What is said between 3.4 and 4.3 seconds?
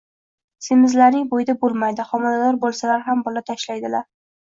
tashlaydilar.